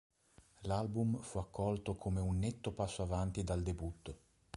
L'album 0.63 1.19
fu 1.21 1.37
accolto 1.37 1.95
come 1.95 2.21
un 2.21 2.39
netto 2.39 2.71
passo 2.71 3.03
avanti 3.03 3.43
dal 3.43 3.61
debutto. 3.61 4.17